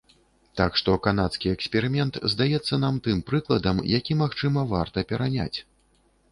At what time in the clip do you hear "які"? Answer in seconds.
3.99-4.21